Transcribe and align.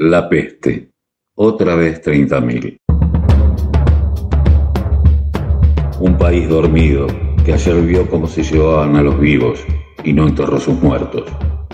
La 0.00 0.28
peste. 0.28 0.92
Otra 1.34 1.74
vez 1.74 2.00
30.000. 2.04 2.76
Un 5.98 6.16
país 6.16 6.48
dormido 6.48 7.08
que 7.44 7.52
ayer 7.52 7.82
vio 7.82 8.08
cómo 8.08 8.28
se 8.28 8.44
llevaban 8.44 8.94
a 8.94 9.02
los 9.02 9.18
vivos 9.18 9.58
y 10.04 10.12
no 10.12 10.28
enterró 10.28 10.60
sus 10.60 10.80
muertos. 10.80 11.24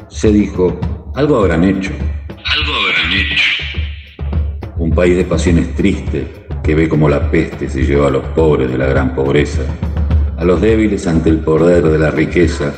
Se 0.08 0.32
dijo, 0.32 0.80
algo 1.14 1.36
habrán 1.36 1.64
hecho. 1.64 1.92
Algo 2.30 2.72
habrán 2.72 3.12
hecho. 3.12 4.72
Un 4.78 4.92
país 4.92 5.18
de 5.18 5.24
pasiones 5.26 5.74
tristes 5.74 6.26
que 6.62 6.74
ve 6.74 6.88
como 6.88 7.10
la 7.10 7.30
peste 7.30 7.68
se 7.68 7.84
lleva 7.84 8.06
a 8.06 8.10
los 8.10 8.24
pobres 8.28 8.72
de 8.72 8.78
la 8.78 8.86
gran 8.86 9.14
pobreza, 9.14 9.64
a 10.38 10.44
los 10.46 10.62
débiles 10.62 11.06
ante 11.06 11.28
el 11.28 11.40
poder 11.40 11.82
de 11.82 11.98
la 11.98 12.10
riqueza 12.10 12.72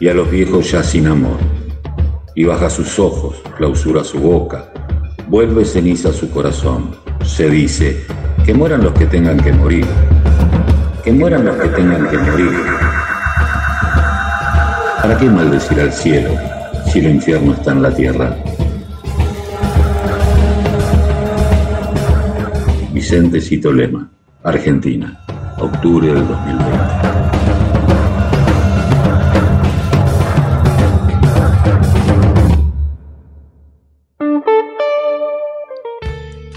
y 0.00 0.08
a 0.08 0.14
los 0.14 0.30
viejos 0.30 0.70
ya 0.70 0.82
sin 0.82 1.08
amor. 1.08 1.36
Y 2.34 2.44
baja 2.44 2.70
sus 2.70 2.98
ojos, 2.98 3.42
clausura 3.58 4.02
su 4.02 4.18
boca, 4.20 4.72
vuelve 5.28 5.64
ceniza 5.64 6.12
su 6.12 6.30
corazón. 6.30 6.90
Se 7.24 7.48
dice, 7.48 8.06
que 8.44 8.54
mueran 8.54 8.82
los 8.82 8.92
que 8.94 9.06
tengan 9.06 9.38
que 9.38 9.52
morir, 9.52 9.86
que 11.04 11.12
mueran 11.12 11.44
los 11.44 11.56
que 11.56 11.68
tengan 11.68 12.08
que 12.08 12.18
morir. 12.18 12.52
¿Para 15.02 15.18
qué 15.18 15.28
maldecir 15.28 15.80
al 15.80 15.92
cielo 15.92 16.30
si 16.90 17.00
el 17.00 17.10
infierno 17.10 17.52
está 17.52 17.72
en 17.72 17.82
la 17.82 17.94
tierra? 17.94 18.36
Vicente 22.92 23.40
Cito 23.40 23.72
Lema, 23.72 24.08
Argentina, 24.42 25.20
octubre 25.58 26.08
del 26.08 26.26
2020. 26.26 27.07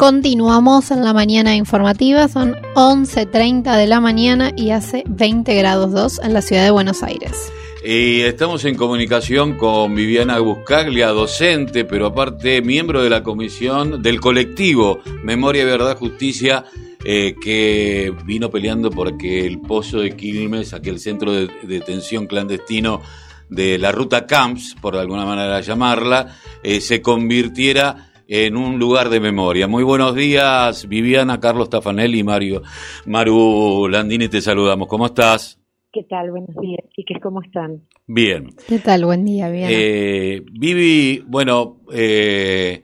Continuamos 0.01 0.89
en 0.89 1.03
la 1.03 1.13
mañana 1.13 1.55
informativa, 1.55 2.27
son 2.27 2.55
11.30 2.73 3.77
de 3.77 3.85
la 3.85 4.01
mañana 4.01 4.51
y 4.57 4.71
hace 4.71 5.03
20 5.05 5.53
grados 5.53 5.91
2 5.91 6.21
en 6.23 6.33
la 6.33 6.41
ciudad 6.41 6.63
de 6.63 6.71
Buenos 6.71 7.03
Aires. 7.03 7.53
Y 7.85 8.21
estamos 8.21 8.65
en 8.65 8.73
comunicación 8.73 9.59
con 9.59 9.93
Viviana 9.93 10.39
Buscaglia, 10.39 11.09
docente, 11.09 11.85
pero 11.85 12.07
aparte 12.07 12.63
miembro 12.63 13.03
de 13.03 13.11
la 13.11 13.21
comisión 13.21 14.01
del 14.01 14.19
colectivo 14.19 15.01
Memoria, 15.23 15.65
Verdad, 15.65 15.99
Justicia, 15.99 16.65
eh, 17.05 17.35
que 17.39 18.11
vino 18.25 18.49
peleando 18.49 18.89
porque 18.89 19.45
el 19.45 19.59
pozo 19.59 19.99
de 19.99 20.15
Quilmes, 20.15 20.73
aquel 20.73 20.97
centro 20.97 21.31
de 21.31 21.47
detención 21.61 22.25
clandestino 22.25 23.03
de 23.49 23.77
la 23.77 23.91
ruta 23.91 24.25
Camps, 24.25 24.75
por 24.81 24.95
alguna 24.95 25.25
manera 25.25 25.61
llamarla, 25.61 26.39
eh, 26.63 26.81
se 26.81 27.03
convirtiera 27.03 28.10
en 28.33 28.55
un 28.55 28.79
lugar 28.79 29.09
de 29.09 29.19
memoria. 29.19 29.67
Muy 29.67 29.83
buenos 29.83 30.15
días, 30.15 30.87
Viviana, 30.87 31.41
Carlos 31.41 31.69
Tafanelli 31.69 32.19
y 32.19 32.23
Mario, 32.23 32.61
Maru 33.05 33.89
Landini, 33.89 34.29
te 34.29 34.39
saludamos. 34.39 34.87
¿Cómo 34.87 35.07
estás? 35.07 35.59
¿Qué 35.91 36.03
tal? 36.03 36.31
Buenos 36.31 36.55
días, 36.61 36.79
chicas, 36.95 37.17
¿cómo 37.21 37.41
están? 37.41 37.81
Bien. 38.07 38.47
¿Qué 38.69 38.79
tal? 38.79 39.03
Buen 39.03 39.25
día, 39.25 39.49
bien. 39.49 39.67
Eh, 39.69 40.43
Vivi, 40.49 41.21
bueno, 41.27 41.81
eh, 41.91 42.83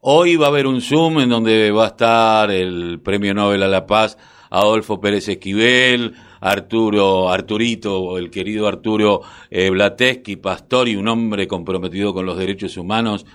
hoy 0.00 0.34
va 0.34 0.46
a 0.46 0.48
haber 0.48 0.66
un 0.66 0.80
Zoom 0.80 1.20
en 1.20 1.28
donde 1.28 1.70
va 1.70 1.84
a 1.84 1.88
estar 1.88 2.50
el 2.50 3.00
Premio 3.00 3.32
Nobel 3.34 3.62
a 3.62 3.68
la 3.68 3.86
Paz, 3.86 4.18
Adolfo 4.50 5.00
Pérez 5.00 5.28
Esquivel, 5.28 6.14
Arturo, 6.40 7.30
Arturito, 7.30 8.18
el 8.18 8.30
querido 8.30 8.66
Arturo 8.66 9.22
eh, 9.50 9.70
Blateski, 9.70 10.36
pastor 10.36 10.88
y 10.88 10.96
un 10.96 11.08
hombre 11.08 11.46
comprometido 11.46 12.14
con 12.14 12.26
los 12.26 12.36
derechos 12.36 12.76
humanos, 12.76 13.26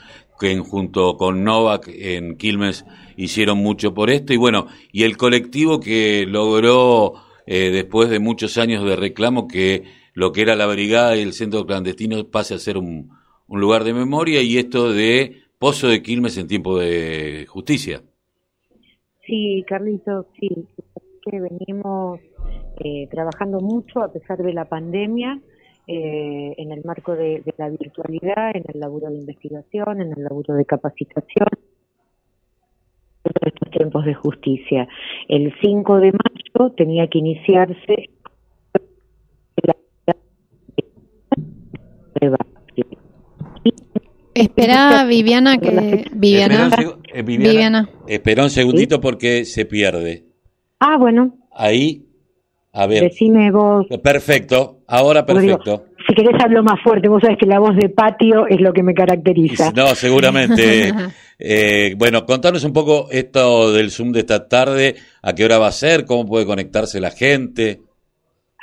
que 0.43 0.57
junto 0.59 1.15
con 1.15 1.45
Novak 1.45 1.87
en 1.87 2.35
Quilmes 2.35 2.85
hicieron 3.15 3.59
mucho 3.59 3.93
por 3.93 4.09
esto. 4.09 4.33
Y 4.33 4.37
bueno, 4.37 4.67
y 4.91 5.03
el 5.03 5.15
colectivo 5.15 5.79
que 5.79 6.25
logró, 6.27 7.13
eh, 7.45 7.69
después 7.71 8.09
de 8.09 8.19
muchos 8.19 8.57
años 8.57 8.83
de 8.83 8.97
reclamo, 8.97 9.47
que 9.47 9.85
lo 10.13 10.33
que 10.33 10.41
era 10.41 10.57
la 10.57 10.67
brigada 10.67 11.15
y 11.15 11.21
el 11.21 11.31
centro 11.31 11.65
clandestino 11.65 12.21
pase 12.25 12.55
a 12.55 12.59
ser 12.59 12.77
un, 12.77 13.11
un 13.47 13.61
lugar 13.61 13.85
de 13.85 13.93
memoria 13.93 14.41
y 14.41 14.57
esto 14.57 14.91
de 14.91 15.43
Pozo 15.59 15.87
de 15.87 16.01
Quilmes 16.03 16.37
en 16.37 16.49
tiempo 16.49 16.77
de 16.77 17.45
justicia. 17.47 18.01
Sí, 19.25 19.63
Carlito, 19.65 20.27
sí, 20.37 20.49
que 21.23 21.39
venimos 21.39 22.19
eh, 22.83 23.07
trabajando 23.09 23.61
mucho 23.61 24.01
a 24.01 24.11
pesar 24.11 24.39
de 24.39 24.51
la 24.51 24.65
pandemia 24.65 25.39
eh, 25.87 26.53
en 26.57 26.71
el 26.71 26.83
marco 26.83 27.15
de, 27.15 27.41
de, 27.45 27.53
la 27.57 27.69
virtualidad, 27.69 28.55
en 28.55 28.63
el 28.73 28.79
laburo 28.79 29.09
de 29.09 29.17
investigación, 29.17 30.01
en 30.01 30.13
el 30.15 30.23
laburo 30.23 30.53
de 30.55 30.65
capacitación, 30.65 31.47
en 33.25 33.47
estos 33.47 33.69
tiempos 33.71 34.05
de 34.05 34.13
justicia. 34.13 34.87
El 35.27 35.53
5 35.61 35.99
de 35.99 36.11
mayo 36.11 36.71
tenía 36.71 37.07
que 37.07 37.19
iniciarse 37.19 38.09
Espera, 44.33 45.05
Viviana, 45.05 45.57
que 45.59 45.69
Viviana, 46.13 46.67
espera, 46.67 46.89
un, 46.89 47.03
eh, 47.13 47.21
Viviana, 47.21 47.51
Viviana. 47.51 47.89
espera 48.07 48.43
un 48.43 48.49
segundito 48.49 48.95
¿Sí? 48.95 49.01
porque 49.01 49.45
se 49.45 49.65
pierde. 49.65 50.23
Ah, 50.79 50.97
bueno. 50.97 51.37
Ahí, 51.51 52.07
a 52.73 52.87
ver. 52.87 53.03
Decime 53.03 53.51
vos. 53.51 53.85
Perfecto, 54.01 54.79
ahora 54.87 55.25
perfecto. 55.25 55.71
Digo, 55.71 55.93
si 56.07 56.15
querés 56.15 56.43
hablo 56.43 56.63
más 56.63 56.81
fuerte, 56.83 57.07
vos 57.07 57.21
sabés 57.21 57.37
que 57.37 57.45
la 57.45 57.59
voz 57.59 57.75
de 57.75 57.89
patio 57.89 58.47
es 58.47 58.59
lo 58.59 58.73
que 58.73 58.83
me 58.83 58.93
caracteriza. 58.93 59.71
No, 59.71 59.87
seguramente. 59.95 60.91
eh, 61.39 61.93
bueno, 61.97 62.25
contanos 62.25 62.63
un 62.63 62.73
poco 62.73 63.07
esto 63.11 63.71
del 63.71 63.91
Zoom 63.91 64.11
de 64.11 64.19
esta 64.19 64.47
tarde, 64.47 64.95
a 65.21 65.33
qué 65.33 65.45
hora 65.45 65.59
va 65.59 65.67
a 65.67 65.71
ser, 65.71 66.05
cómo 66.05 66.25
puede 66.25 66.45
conectarse 66.45 66.99
la 66.99 67.11
gente. 67.11 67.79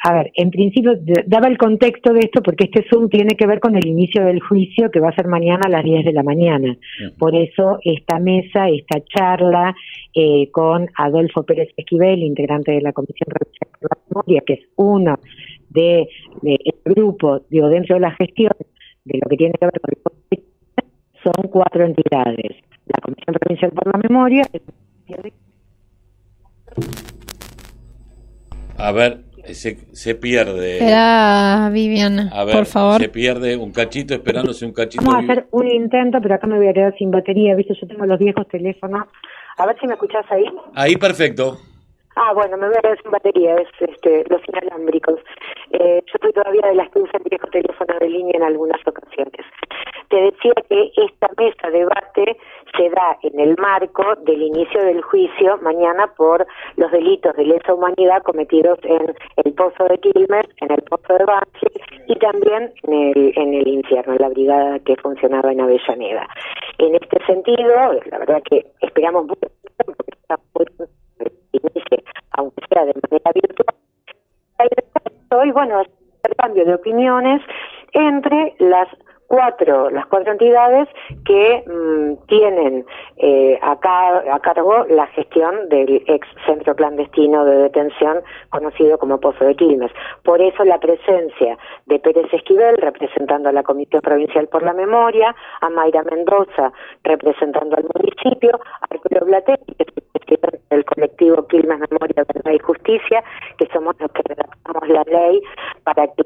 A 0.03 0.15
ver, 0.15 0.32
en 0.34 0.50
principio 0.50 0.93
daba 1.26 1.47
el 1.47 1.59
contexto 1.59 2.15
de 2.15 2.20
esto 2.20 2.43
porque 2.43 2.65
este 2.65 2.87
Zoom 2.88 3.10
tiene 3.10 3.37
que 3.37 3.47
ver 3.47 3.60
con 3.60 3.76
el 3.76 3.87
inicio 3.87 4.25
del 4.25 4.41
juicio 4.41 4.91
que 4.91 4.99
va 4.99 5.10
a 5.10 5.15
ser 5.15 5.28
mañana 5.28 5.60
a 5.66 5.69
las 5.69 5.84
10 5.84 6.06
de 6.06 6.12
la 6.12 6.22
mañana. 6.22 6.75
Por 7.19 7.37
eso 7.37 7.78
esta 7.84 8.19
mesa, 8.19 8.70
esta 8.70 9.04
charla 9.04 9.75
eh, 10.15 10.50
con 10.50 10.88
Adolfo 10.97 11.43
Pérez 11.43 11.69
Esquivel, 11.76 12.22
integrante 12.22 12.72
de 12.72 12.81
la 12.81 12.94
Comisión 12.94 13.28
la 13.28 13.69
Memoria, 14.26 14.42
que 14.47 14.54
es 14.54 14.69
uno 14.76 15.19
de, 15.69 16.08
de 16.42 16.58
el 16.64 16.94
grupo, 16.94 17.42
digo, 17.48 17.69
dentro 17.69 17.94
de 17.94 18.00
la 18.00 18.12
gestión 18.12 18.53
de 19.04 19.19
lo 19.22 19.28
que 19.28 19.36
tiene 19.36 19.54
que 19.58 19.66
ver 19.66 19.81
con 19.81 19.94
el 19.94 20.00
son 21.22 21.48
cuatro 21.50 21.84
entidades. 21.84 22.56
La 22.86 23.00
Comisión 23.03 23.36
Provincial 23.38 23.72
por 23.72 23.86
la 23.92 24.00
Memoria. 24.08 24.42
A 28.78 28.92
ver, 28.92 29.20
se, 29.53 29.76
se 29.92 30.14
pierde. 30.14 30.78
Espera, 30.78 31.70
Viviana, 31.72 32.31
a 32.32 32.44
ver, 32.44 32.56
por 32.56 32.66
favor. 32.66 33.00
Se 33.00 33.08
pierde 33.08 33.56
un 33.56 33.72
cachito, 33.72 34.14
esperándose 34.14 34.64
un 34.64 34.72
cachito. 34.72 35.04
Vamos 35.04 35.28
a 35.28 35.32
hacer 35.32 35.47
un 35.50 35.69
intento, 35.69 36.19
pero 36.22 36.34
acá 36.34 36.47
me 36.47 36.56
voy 36.56 36.69
a 36.69 36.72
quedar 36.72 36.97
sin 36.97 37.10
batería, 37.10 37.54
¿viste? 37.54 37.75
Yo 37.81 37.87
tengo 37.87 38.06
los 38.06 38.19
viejos 38.19 38.48
teléfonos. 38.48 39.06
A 39.58 39.66
ver 39.66 39.76
si 39.78 39.87
me 39.87 39.92
escuchás 39.92 40.25
ahí. 40.31 40.44
Ahí, 40.75 40.97
perfecto. 40.97 41.58
Ah, 42.22 42.34
bueno, 42.34 42.58
me 42.58 42.66
voy 42.69 42.76
a 42.76 42.82
quedar 42.82 43.00
sin 43.00 43.12
batería, 43.12 43.54
es 43.54 43.69
este, 43.81 44.25
los 44.28 44.42
inalámbricos. 44.47 45.20
Eh, 45.70 46.03
yo 46.04 46.12
estoy 46.12 46.32
todavía 46.34 46.60
de 46.69 46.75
las 46.75 46.91
que 46.91 46.98
usan 46.98 47.22
viejo 47.25 47.47
teléfono 47.47 47.98
de 47.98 48.08
línea 48.10 48.36
en 48.36 48.42
algunas 48.42 48.78
ocasiones. 48.86 49.41
Te 50.10 50.16
decía 50.16 50.53
que 50.69 50.92
esta 50.97 51.31
mesa 51.38 51.70
de 51.70 51.78
debate 51.78 52.36
se 52.76 52.91
da 52.91 53.16
en 53.22 53.41
el 53.41 53.56
marco 53.56 54.04
del 54.16 54.42
inicio 54.42 54.84
del 54.84 55.00
juicio 55.00 55.56
mañana 55.62 56.12
por 56.14 56.47
los 56.76 56.91
delitos 56.92 57.34
de 57.36 57.47
lesa 57.47 57.72
humanidad 57.72 58.22
cometidos 58.22 58.78
en 58.82 59.14
el 59.37 59.54
Pozo 59.54 59.84
de 59.84 59.97
Quilmes, 59.97 60.44
en 60.60 60.72
el 60.72 60.82
Pozo 60.82 61.14
de 61.14 61.25
Banfield 61.25 61.81
y 62.06 62.16
también 62.16 62.70
en 62.82 62.92
el, 62.92 63.32
en 63.34 63.54
el 63.54 63.66
infierno, 63.66 64.12
en 64.12 64.20
la 64.20 64.28
brigada 64.28 64.78
que 64.81 64.94
funcionaba 64.97 65.52
en 65.52 65.62
Avellaneda. 65.62 66.28
En 66.76 66.97
este 66.97 67.25
sentido, 67.25 67.94
la 68.10 68.19
verdad 68.19 68.42
que 68.42 68.66
esperamos 68.82 69.25
mucho 69.26 69.49
porque 69.87 70.12
está 70.20 70.38
muy 70.55 70.66
aunque 72.32 72.62
sea 72.69 72.85
de 72.85 72.94
manera 72.94 73.32
virtual. 73.35 73.76
Hoy, 75.31 75.50
bueno, 75.52 75.81
el 75.81 76.37
cambio 76.37 76.64
de 76.64 76.75
opiniones 76.75 77.41
entre 77.93 78.55
las 78.58 78.88
cuatro, 79.31 79.91
las 79.91 80.06
cuatro 80.06 80.32
entidades 80.32 80.88
que 81.25 81.62
mmm, 81.65 82.27
tienen 82.27 82.85
eh, 83.17 83.61
a 83.62 83.79
cargo 83.79 84.85
la 84.88 85.06
gestión 85.06 85.69
del 85.69 86.03
ex 86.09 86.27
centro 86.47 86.75
clandestino 86.75 87.44
de 87.44 87.56
detención 87.59 88.23
conocido 88.49 88.99
como 88.99 89.21
Pozo 89.21 89.44
de 89.44 89.55
Quilmes. 89.55 89.93
Por 90.25 90.43
eso 90.43 90.65
la 90.65 90.81
presencia 90.81 91.56
de 91.87 92.00
Pérez 92.00 92.27
Esquivel 92.32 92.77
representando 92.79 93.49
a 93.49 93.53
la 93.53 93.62
Comisión 93.62 94.03
Provincial 94.03 94.49
por 94.49 94.65
la 94.65 94.73
Memoria, 94.73 95.33
a 95.61 95.71
Mayra 95.71 96.03
Mendoza 96.03 96.73
representando 97.05 97.76
al 97.76 97.85
municipio, 97.94 98.59
a 98.81 98.87
Arturo 98.91 99.26
Blatetti, 99.26 99.75
que 99.75 99.85
es 99.85 100.41
presidente 100.41 100.85
colectivo 100.85 101.47
Quilmes 101.47 101.79
Memoria, 101.88 102.25
Verdad 102.35 102.53
y 102.53 102.59
Justicia, 102.59 103.23
que 103.59 103.67
somos 103.73 103.94
los 104.00 104.11
que 104.11 104.23
redactamos 104.26 104.88
la 104.88 105.05
ley 105.05 105.41
para 105.85 106.09
que 106.09 106.25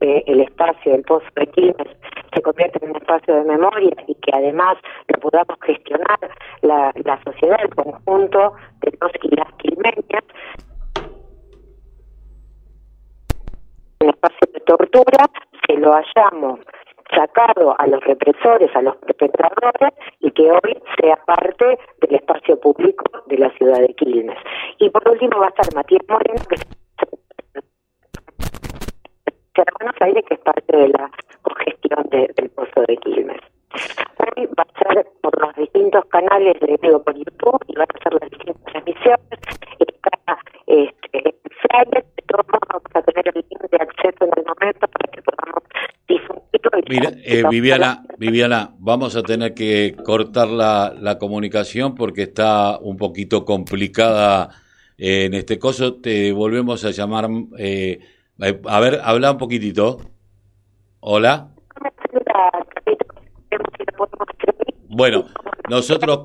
que 0.00 0.24
el 0.26 0.40
espacio 0.40 0.92
del 0.92 1.02
Pozo 1.02 1.26
de 1.36 1.46
Quilmes 1.48 1.96
se 2.34 2.42
convierta 2.42 2.78
en 2.82 2.90
un 2.90 2.96
espacio 2.96 3.34
de 3.34 3.44
memoria 3.44 3.94
y 4.06 4.14
que 4.14 4.30
además 4.32 4.78
lo 5.08 5.20
podamos 5.20 5.58
gestionar 5.62 6.18
la, 6.62 6.92
la 7.04 7.22
sociedad, 7.22 7.58
el 7.62 7.74
conjunto 7.74 8.54
de 8.80 8.98
los 9.00 9.12
y 9.22 9.36
las 9.36 9.52
quilmeñas, 9.54 10.24
un 14.00 14.08
espacio 14.08 14.48
de 14.54 14.60
tortura, 14.60 15.26
se 15.66 15.76
lo 15.76 15.94
hayamos 15.94 16.60
sacado 17.14 17.74
a 17.78 17.86
los 17.86 18.02
represores, 18.04 18.74
a 18.74 18.82
los 18.82 18.96
perpetradores 18.96 19.92
y 20.20 20.30
que 20.30 20.50
hoy 20.50 20.82
sea 21.00 21.16
parte 21.26 21.78
del 22.00 22.14
espacio 22.14 22.58
público 22.60 23.04
de 23.26 23.38
la 23.38 23.50
ciudad 23.50 23.80
de 23.80 23.94
Quilmes. 23.94 24.38
Y 24.78 24.90
por 24.90 25.08
último 25.08 25.40
va 25.40 25.46
a 25.46 25.48
estar 25.48 25.74
Matías 25.74 26.02
Moreno, 26.08 26.42
que 26.48 26.56
es 29.62 29.74
Buenos 29.78 29.96
Aires, 30.00 30.24
que 30.28 30.34
es 30.34 30.40
parte 30.40 30.76
de 30.76 30.88
la 30.88 31.10
cogestión 31.42 32.08
del 32.10 32.50
Pozo 32.50 32.82
de 32.86 32.96
Quilmes. 32.98 33.40
Hoy 34.18 34.46
va 34.58 34.64
a 34.64 34.94
ser 34.94 35.06
por 35.20 35.40
los 35.40 35.54
distintos 35.56 36.04
canales, 36.06 36.54
de 36.60 36.78
digo 36.80 37.02
por 37.02 37.14
YouTube, 37.14 37.64
y 37.68 37.74
van 37.76 37.86
a 37.94 38.02
ser 38.02 38.12
las 38.20 38.30
distintas 38.30 38.64
transmisiones. 38.64 39.38
Está 39.78 40.38
este, 40.66 41.34
flyer, 41.60 42.04
todos 42.26 42.46
vamos 42.46 42.82
a 42.94 43.02
tener 43.02 43.28
el 43.28 43.34
link 43.34 43.70
de 43.70 43.76
acceso 43.78 44.24
en 44.24 44.30
el 44.36 44.44
momento 44.44 44.86
para 44.88 45.12
que 45.12 45.22
podamos 45.22 45.62
difundirlo. 46.08 46.70
Mira, 46.88 47.10
eh, 47.24 47.42
Viviana, 47.50 48.02
Viviana, 48.18 48.70
vamos 48.78 49.16
a 49.16 49.22
tener 49.22 49.54
que 49.54 49.96
cortar 50.04 50.48
la, 50.48 50.94
la 50.98 51.18
comunicación 51.18 51.94
porque 51.94 52.22
está 52.22 52.78
un 52.78 52.96
poquito 52.96 53.44
complicada 53.44 54.50
eh, 54.96 55.24
en 55.26 55.34
este 55.34 55.58
coso. 55.58 55.96
Te 56.00 56.32
volvemos 56.32 56.84
a 56.84 56.90
llamar. 56.90 57.28
Eh, 57.58 58.00
a 58.40 58.80
ver, 58.80 59.00
habla 59.02 59.32
un 59.32 59.38
poquitito. 59.38 60.00
Hola. 61.00 61.50
Bueno, 64.88 65.26
nosotros... 65.68 66.20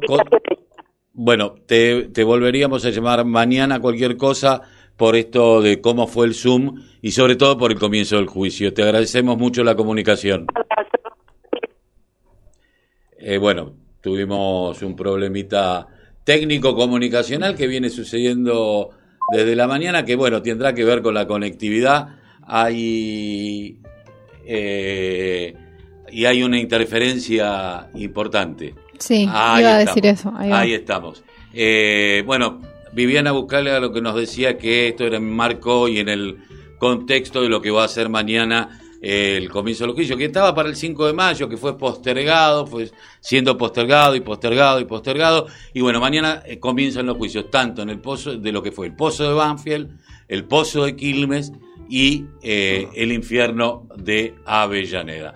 Bueno, 1.16 1.56
te, 1.68 2.10
te 2.10 2.24
volveríamos 2.24 2.86
a 2.86 2.90
llamar 2.90 3.24
mañana 3.24 3.80
cualquier 3.80 4.18
cosa 4.18 4.62
por 4.98 5.16
esto 5.16 5.62
de 5.62 5.80
cómo 5.82 6.08
fue 6.08 6.26
el 6.26 6.34
Zoom 6.34 6.82
y 7.02 7.12
sobre 7.12 7.36
todo 7.36 7.58
por 7.58 7.72
el 7.72 7.80
comienzo 7.80 8.16
del 8.16 8.28
juicio. 8.28 8.74
Te 8.74 8.84
agradecemos 8.84 9.38
mucho 9.38 9.64
la 9.64 9.76
comunicación. 9.76 10.48
Eh, 13.18 13.38
bueno, 13.38 13.74
tuvimos 14.02 14.82
un 14.82 14.96
problemita 14.96 15.88
técnico 16.24 16.76
comunicacional 16.76 17.56
que 17.56 17.68
viene 17.68 17.90
sucediendo 17.90 18.92
desde 19.32 19.56
la 19.56 19.68
mañana, 19.68 20.06
que 20.06 20.16
bueno, 20.16 20.42
tendrá 20.42 20.74
que 20.74 20.84
ver 20.84 21.02
con 21.02 21.14
la 21.14 21.28
conectividad. 21.28 22.10
Hay 22.46 23.78
eh, 24.46 25.54
y 26.12 26.26
hay 26.26 26.44
una 26.44 26.60
interferencia 26.60 27.90
importante. 27.96 28.76
Sí, 29.00 29.24
iba 29.24 29.76
a 29.76 29.78
decir 29.80 30.06
eso. 30.06 30.32
Ahí, 30.36 30.74
estamos. 30.74 31.24
Eh, 31.54 32.24
bueno, 32.26 32.62
Viviana 32.94 33.32
Buscala 33.32 33.80
lo 33.80 33.92
que 33.92 34.02
nos 34.02 34.16
decía 34.16 34.58
que 34.58 34.90
esto 34.90 35.06
era 35.06 35.18
en 35.18 35.30
marco 35.30 35.88
y 35.88 36.00
en 36.00 36.10
el 36.10 36.38
contexto 36.78 37.42
de 37.42 37.50
lo 37.50 37.62
que 37.62 37.72
va 37.72 37.84
a 37.84 37.88
ser 37.88 38.10
mañana 38.10 38.80
el 39.04 39.50
comienzo 39.50 39.86
del 39.86 39.94
juicio, 39.94 40.18
que 40.18 40.26
estaba 40.26 40.56
para 40.56 40.70
el 40.70 40.76
5 40.76 41.08
de 41.08 41.14
mayo, 41.14 41.50
que 41.50 41.58
fue 41.58 41.78
postergado, 41.78 42.66
fue 42.66 42.90
siendo 43.20 43.58
postergado 43.58 44.16
y 44.16 44.22
postergado 44.22 44.80
y 44.80 44.86
postergado. 44.86 45.48
Y 45.74 45.82
bueno, 45.82 46.00
mañana 46.00 46.42
eh, 46.46 46.58
comienzan 46.58 47.06
los 47.06 47.18
juicios, 47.18 47.52
tanto 47.52 47.82
en 47.82 47.90
el 47.90 48.00
pozo 48.00 48.38
de 48.38 48.52
lo 48.52 48.64
que 48.64 48.72
fue 48.72 48.88
el 48.88 48.96
pozo 48.96 49.28
de 49.28 49.34
Banfield, 49.34 50.00
el 50.28 50.46
pozo 50.46 50.86
de 50.86 50.96
Quilmes 50.96 51.52
y 51.90 52.26
el 52.42 53.12
infierno 53.12 53.88
de 53.98 54.34
Avellaneda. 54.46 55.36